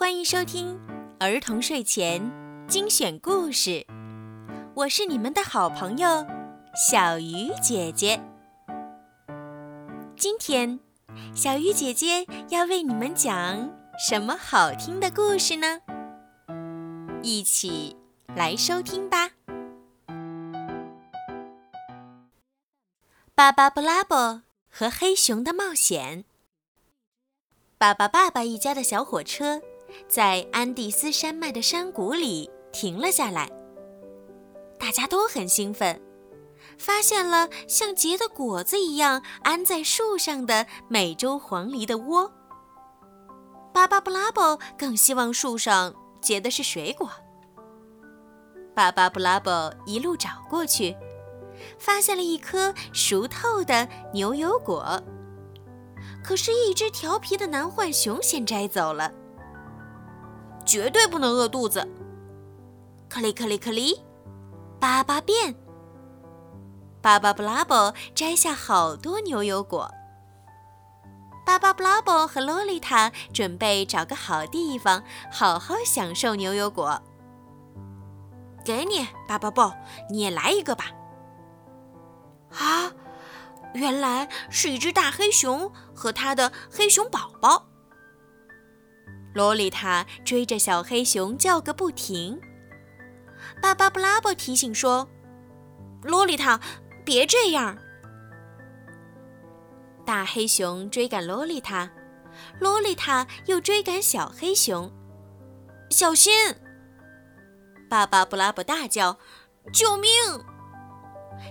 [0.00, 0.80] 欢迎收听
[1.18, 2.32] 儿童睡前
[2.66, 3.86] 精选故事，
[4.72, 6.26] 我是你们的好朋友
[6.74, 8.18] 小鱼姐姐。
[10.16, 10.80] 今天，
[11.34, 15.82] 小鱼姐姐要为你们讲什么好听的故事呢？
[17.22, 17.94] 一起
[18.34, 19.32] 来收听吧。
[23.34, 26.24] 巴巴布拉伯和黑熊的冒险。
[27.76, 29.60] 巴巴爸爸一家的小火车
[30.08, 33.50] 在安第斯山脉的山谷里停了下来，
[34.78, 36.00] 大家都很兴奋，
[36.78, 42.32] 发现了像结的果子一样安在树上的美洲黄鹂的窝。
[43.72, 47.10] 巴巴布拉伯更希望树上结的是水果。
[48.74, 50.96] 巴巴布拉伯一路找过去。
[51.78, 54.98] 发现了一颗熟透的牛油果，
[56.24, 59.12] 可是，一只调皮的男浣熊先摘走了。
[60.70, 61.84] 绝对不能饿肚子！
[63.08, 64.00] 克里克里克里，
[64.78, 65.56] 巴巴变。
[67.02, 69.92] 巴巴布拉伯摘下好多牛油果。
[71.44, 77.02] 巴巴布拉伯和洛丽塔准备找个好地方，好好享受牛油果。
[78.64, 79.72] 给你，巴巴布，
[80.08, 80.84] 你也来一个吧。
[82.50, 82.92] 啊，
[83.74, 87.66] 原来是一只大黑熊和它的黑熊宝宝。
[89.32, 92.40] 洛丽塔追着小黑熊叫个不停。
[93.62, 95.08] 巴巴布拉伯提醒说
[96.02, 96.60] ：“洛丽塔，
[97.04, 97.78] 别这样。”
[100.04, 101.90] 大黑熊追赶洛丽塔，
[102.58, 104.90] 洛丽塔又追赶小黑熊。
[105.90, 106.32] 小心！
[107.88, 109.18] 巴巴布拉伯大叫
[109.72, 110.10] ：“救命！”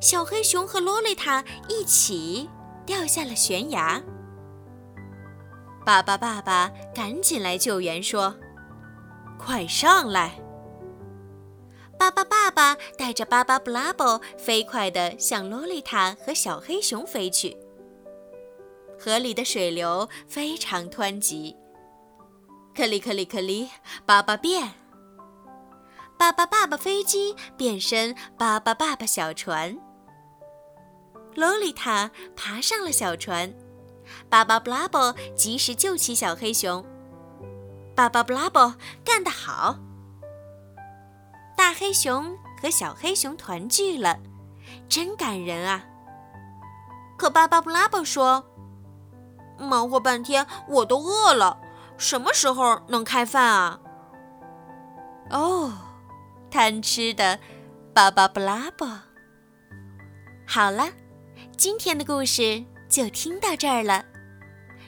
[0.00, 2.48] 小黑熊和洛丽塔一起
[2.84, 4.02] 掉下了悬崖。
[5.86, 8.02] 爸爸，爸爸，赶紧来救援！
[8.02, 8.34] 说
[9.38, 10.32] ：“快上来！”
[11.96, 17.56] 爸爸，爸爸带着巴巴布拉伯飞快地向洛丽塔和小黑熊飞去。
[18.98, 21.56] 河里的水流非常湍急。
[22.74, 23.70] 克里克里克里，
[24.04, 24.72] 爸爸变！
[26.18, 29.78] 巴巴爸爸飞机变身巴巴爸爸小船，
[31.36, 33.54] 洛丽塔爬上了小船，
[34.28, 36.84] 巴巴布拉伯及时救起小黑熊。
[37.94, 38.74] 巴巴布拉伯
[39.04, 39.78] 干得好！
[41.56, 44.18] 大黑熊和小黑熊团聚了，
[44.88, 45.84] 真感人啊！
[47.16, 48.44] 可巴巴布拉伯说
[49.58, 51.58] ：“忙活半天，我都饿了，
[51.96, 53.80] 什么时候能开饭啊？”
[55.30, 55.72] 哦。
[56.48, 57.38] 贪吃的
[57.92, 58.88] 巴巴布拉伯。
[60.46, 60.88] 好了，
[61.58, 62.64] 今天的故事
[62.96, 64.02] 就听到这儿了。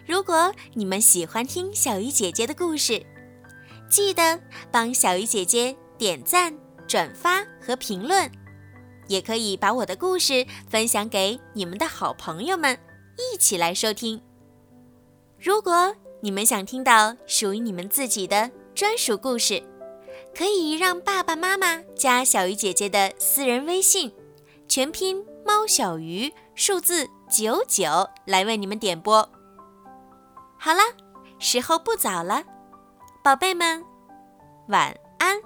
[0.06, 3.04] 如果你们喜欢听小鱼姐姐的故事，
[3.90, 4.40] 记得
[4.72, 8.32] 帮小鱼姐姐点赞、转发和评论，
[9.08, 12.78] 也可以把我的故事分享给你们的好朋友们，
[13.18, 14.18] 一起来收听。
[15.38, 19.62] 如果你们想听到属于你们自己的专属故事，
[20.34, 24.10] 可以让爸爸妈妈加小鱼姐姐的私人微信，
[24.66, 29.28] 全拼猫小鱼数字九九来为你们点播。
[30.58, 30.80] 好了，
[31.38, 32.42] 时候不早了，
[33.22, 33.84] 宝贝们，
[34.68, 35.38] 晚安。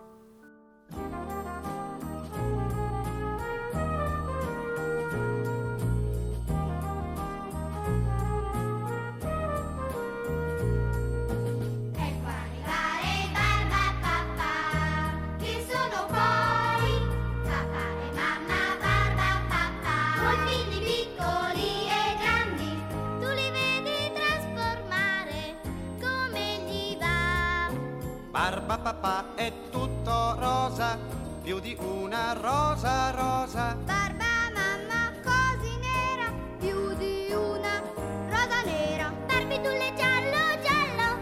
[28.53, 30.99] Barba papà è tutto rosa,
[31.41, 33.75] più di una rosa rosa.
[33.83, 37.81] Barba mamma così nera, più di una
[38.29, 39.11] rosa nera.
[39.27, 41.19] Barbitulle giallo giallo,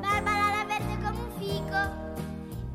[0.00, 1.80] barba la verde come un fico.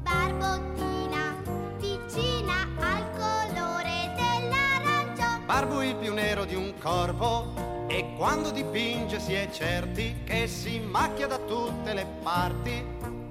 [0.02, 1.36] Barbottina
[1.78, 5.44] vicina al colore dell'arancio.
[5.46, 10.80] Barbo il più nero di un corvo e quando dipinge si è certi che si
[10.80, 13.22] macchia da tutte le parti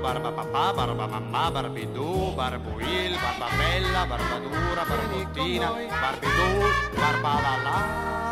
[0.00, 5.68] barba papà, barba mamma, barbidù, barbuil, barba bella, barba dura, barbottina,
[6.02, 6.48] barbidù,
[6.96, 8.29] barba la la.